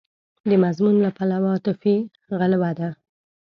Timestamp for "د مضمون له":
0.49-1.09